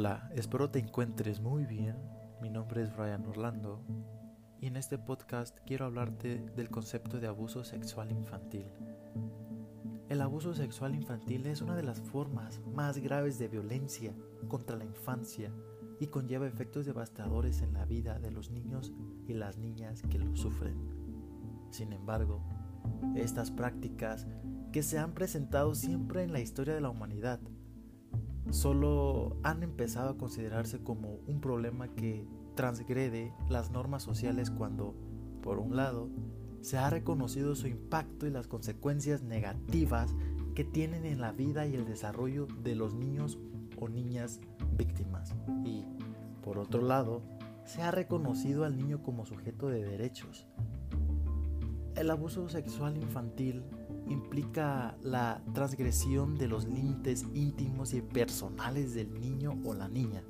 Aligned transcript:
Hola, 0.00 0.30
espero 0.36 0.70
te 0.70 0.78
encuentres 0.78 1.40
muy 1.40 1.66
bien. 1.66 1.96
Mi 2.40 2.50
nombre 2.50 2.84
es 2.84 2.96
Brian 2.96 3.26
Orlando 3.26 3.82
y 4.60 4.68
en 4.68 4.76
este 4.76 4.96
podcast 4.96 5.58
quiero 5.66 5.86
hablarte 5.86 6.38
del 6.54 6.70
concepto 6.70 7.18
de 7.18 7.26
abuso 7.26 7.64
sexual 7.64 8.12
infantil. 8.12 8.70
El 10.08 10.20
abuso 10.20 10.54
sexual 10.54 10.94
infantil 10.94 11.46
es 11.46 11.62
una 11.62 11.74
de 11.74 11.82
las 11.82 12.00
formas 12.00 12.60
más 12.76 12.98
graves 12.98 13.40
de 13.40 13.48
violencia 13.48 14.14
contra 14.46 14.76
la 14.76 14.84
infancia 14.84 15.52
y 15.98 16.06
conlleva 16.06 16.46
efectos 16.46 16.86
devastadores 16.86 17.60
en 17.62 17.72
la 17.72 17.84
vida 17.84 18.20
de 18.20 18.30
los 18.30 18.52
niños 18.52 18.92
y 19.26 19.34
las 19.34 19.58
niñas 19.58 20.02
que 20.02 20.20
lo 20.20 20.36
sufren. 20.36 20.76
Sin 21.70 21.92
embargo, 21.92 22.40
estas 23.16 23.50
prácticas 23.50 24.28
que 24.70 24.84
se 24.84 24.96
han 24.96 25.12
presentado 25.12 25.74
siempre 25.74 26.22
en 26.22 26.32
la 26.32 26.38
historia 26.38 26.74
de 26.74 26.82
la 26.82 26.90
humanidad 26.90 27.40
solo 28.50 29.36
han 29.42 29.62
empezado 29.62 30.10
a 30.10 30.18
considerarse 30.18 30.80
como 30.80 31.18
un 31.26 31.40
problema 31.40 31.88
que 31.88 32.26
transgrede 32.54 33.32
las 33.48 33.70
normas 33.70 34.02
sociales 34.02 34.50
cuando, 34.50 34.94
por 35.42 35.58
un 35.58 35.76
lado, 35.76 36.08
se 36.60 36.76
ha 36.76 36.90
reconocido 36.90 37.54
su 37.54 37.68
impacto 37.68 38.26
y 38.26 38.30
las 38.30 38.48
consecuencias 38.48 39.22
negativas 39.22 40.14
que 40.54 40.64
tienen 40.64 41.04
en 41.06 41.20
la 41.20 41.32
vida 41.32 41.66
y 41.66 41.74
el 41.74 41.84
desarrollo 41.84 42.48
de 42.62 42.74
los 42.74 42.94
niños 42.94 43.38
o 43.80 43.88
niñas 43.88 44.40
víctimas 44.76 45.34
y, 45.64 45.84
por 46.42 46.58
otro 46.58 46.82
lado, 46.82 47.22
se 47.64 47.82
ha 47.82 47.90
reconocido 47.90 48.64
al 48.64 48.76
niño 48.76 49.02
como 49.02 49.24
sujeto 49.24 49.68
de 49.68 49.84
derechos. 49.84 50.48
El 51.94 52.10
abuso 52.10 52.48
sexual 52.48 52.96
infantil 52.96 53.62
implica 54.08 54.96
la 55.02 55.42
transgresión 55.52 56.36
de 56.36 56.48
los 56.48 56.66
límites 56.66 57.26
íntimos 57.34 57.94
y 57.94 58.00
personales 58.00 58.94
del 58.94 59.12
niño 59.20 59.58
o 59.64 59.74
la 59.74 59.88
niña. 59.88 60.22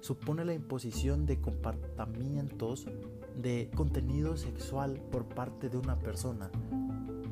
Supone 0.00 0.44
la 0.44 0.54
imposición 0.54 1.26
de 1.26 1.40
comportamientos 1.40 2.86
de 3.36 3.70
contenido 3.74 4.36
sexual 4.36 5.00
por 5.10 5.26
parte 5.26 5.68
de 5.68 5.76
una 5.76 5.98
persona, 5.98 6.50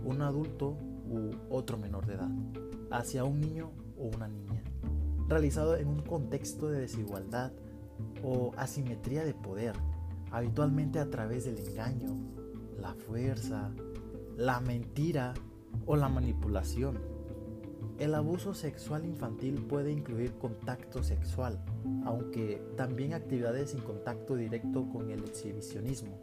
un 0.04 0.22
adulto 0.22 0.76
u 1.08 1.30
otro 1.50 1.78
menor 1.78 2.06
de 2.06 2.14
edad, 2.14 2.30
hacia 2.90 3.24
un 3.24 3.40
niño 3.40 3.70
o 3.98 4.04
una 4.14 4.28
niña, 4.28 4.62
realizado 5.28 5.76
en 5.76 5.88
un 5.88 6.02
contexto 6.02 6.68
de 6.68 6.80
desigualdad 6.80 7.52
o 8.22 8.52
asimetría 8.56 9.24
de 9.24 9.34
poder, 9.34 9.76
habitualmente 10.30 10.98
a 10.98 11.08
través 11.08 11.44
del 11.44 11.58
engaño, 11.58 12.16
la 12.80 12.94
fuerza, 12.94 13.70
la 14.36 14.60
mentira 14.60 15.34
o 15.86 15.96
la 15.96 16.08
manipulación. 16.08 16.98
El 17.98 18.14
abuso 18.14 18.54
sexual 18.54 19.04
infantil 19.04 19.64
puede 19.66 19.92
incluir 19.92 20.32
contacto 20.34 21.04
sexual, 21.04 21.64
aunque 22.04 22.60
también 22.76 23.14
actividades 23.14 23.70
sin 23.70 23.80
contacto 23.80 24.34
directo 24.34 24.88
con 24.90 25.10
el 25.10 25.20
exhibicionismo. 25.20 26.18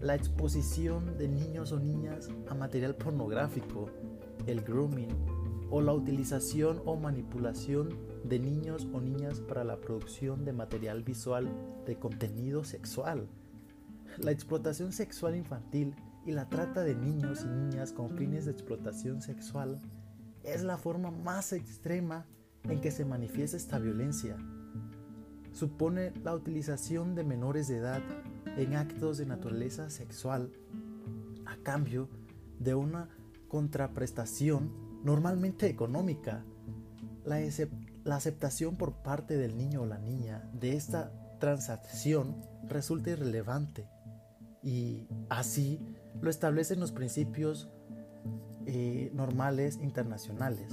La 0.00 0.14
exposición 0.14 1.16
de 1.16 1.28
niños 1.28 1.72
o 1.72 1.80
niñas 1.80 2.28
a 2.50 2.54
material 2.54 2.96
pornográfico, 2.96 3.88
el 4.46 4.60
grooming 4.60 5.08
o 5.70 5.80
la 5.80 5.94
utilización 5.94 6.82
o 6.84 6.96
manipulación 6.96 7.88
de 8.22 8.38
niños 8.38 8.86
o 8.92 9.00
niñas 9.00 9.40
para 9.40 9.64
la 9.64 9.80
producción 9.80 10.44
de 10.44 10.52
material 10.52 11.02
visual 11.02 11.48
de 11.86 11.96
contenido 11.96 12.62
sexual. 12.64 13.26
La 14.18 14.30
explotación 14.30 14.92
sexual 14.92 15.34
infantil 15.34 15.94
y 16.26 16.32
la 16.32 16.48
trata 16.48 16.82
de 16.82 16.94
niños 16.94 17.44
y 17.44 17.48
niñas 17.48 17.92
con 17.92 18.10
fines 18.16 18.44
de 18.44 18.52
explotación 18.52 19.20
sexual 19.20 19.80
es 20.42 20.62
la 20.62 20.78
forma 20.78 21.10
más 21.10 21.52
extrema 21.52 22.26
en 22.64 22.80
que 22.80 22.90
se 22.90 23.04
manifiesta 23.04 23.56
esta 23.56 23.78
violencia. 23.78 24.36
Supone 25.52 26.12
la 26.22 26.34
utilización 26.34 27.14
de 27.14 27.24
menores 27.24 27.68
de 27.68 27.78
edad 27.78 28.02
en 28.56 28.74
actos 28.74 29.18
de 29.18 29.26
naturaleza 29.26 29.90
sexual 29.90 30.50
a 31.46 31.56
cambio 31.62 32.08
de 32.58 32.74
una 32.74 33.08
contraprestación 33.48 34.72
normalmente 35.04 35.68
económica. 35.68 36.44
La, 37.24 37.36
aceptación 38.16 38.76
por 38.76 39.02
parte 39.02 39.36
del 39.36 39.56
niño 39.56 39.82
o 39.82 39.86
la 39.86 39.98
niña 39.98 40.50
de 40.52 40.76
esta 40.76 41.12
transacción 41.38 42.36
resulta 42.68 43.10
irrelevante 43.10 43.88
y 44.64 45.06
así 45.28 45.78
lo 46.20 46.30
establecen 46.30 46.80
los 46.80 46.90
principios 46.90 47.68
eh, 48.66 49.10
normales 49.14 49.78
internacionales. 49.82 50.72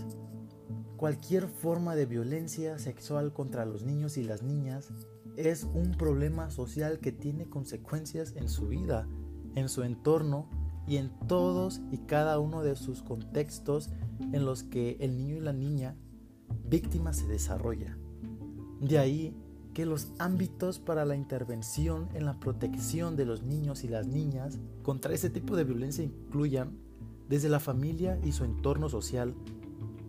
Cualquier 0.96 1.47
forma 1.47 1.96
de 1.96 2.06
violencia 2.06 2.79
sexual 2.79 3.34
contra 3.34 3.66
los 3.66 3.84
niños 3.84 4.18
y 4.18 4.24
las 4.24 4.44
niñas 4.44 4.94
es 5.35 5.63
un 5.63 5.91
problema 5.91 6.50
social 6.52 7.00
que 7.00 7.12
tiene 7.12 7.50
consecuencias 7.50 8.34
en 8.35 8.47
su 8.47 8.68
vida, 8.68 9.07
en 9.56 9.68
su 9.68 9.84
entorno 9.84 10.50
y 10.88 10.97
en 10.97 11.12
todos 11.28 11.81
y 11.91 11.97
cada 12.00 12.40
uno 12.40 12.63
de 12.63 12.75
sus 12.75 13.02
contextos 13.02 13.90
en 14.19 14.46
los 14.46 14.63
que 14.63 14.97
el 15.00 15.18
niño 15.18 15.35
y 15.35 15.41
la 15.41 15.53
niña 15.53 15.96
víctima 16.66 17.13
se 17.13 17.28
desarrolla. 17.28 17.97
De 18.79 18.97
ahí 18.97 19.35
que 19.74 19.86
los 19.86 20.12
ámbitos 20.20 20.80
para 20.80 21.06
la 21.06 21.16
intervención 21.16 22.09
en 22.14 22.26
la 22.26 22.40
protección 22.40 23.16
de 23.16 23.26
los 23.26 23.44
niños 23.44 23.84
y 23.84 23.88
las 23.88 24.08
niñas 24.08 24.59
contra 24.84 25.14
ese 25.14 25.30
tipo 25.30 25.56
de 25.56 25.64
violencia 25.64 26.04
incluyan 26.04 26.78
desde 27.30 27.50
la 27.50 27.59
familia 27.59 28.20
y 28.24 28.34
su 28.34 28.44
entorno 28.44 28.90
social 28.90 29.34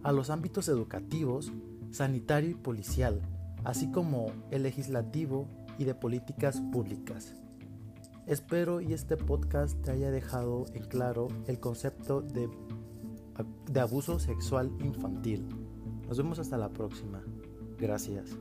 a 0.03 0.11
los 0.11 0.31
ámbitos 0.31 0.69
educativos, 0.69 1.53
sanitario 1.93 2.50
y 2.50 2.55
policial, 2.55 3.21
así 3.65 3.91
como 3.93 4.33
el 4.50 4.65
legislativo 4.65 5.47
y 5.79 5.84
de 5.84 5.94
políticas 5.94 6.61
públicas. 6.73 7.34
Espero 8.27 8.81
y 8.81 8.93
este 8.93 9.17
podcast 9.17 9.81
te 9.83 9.93
haya 9.93 10.11
dejado 10.11 10.67
en 10.75 10.84
claro 10.84 11.29
el 11.47 11.61
concepto 11.61 12.23
de, 12.23 12.49
de 13.71 13.81
abuso 13.81 14.19
sexual 14.19 14.73
infantil. 14.81 15.47
Nos 16.09 16.19
vemos 16.19 16.39
hasta 16.39 16.56
la 16.56 16.69
próxima. 16.69 17.23
Gracias. 17.79 18.37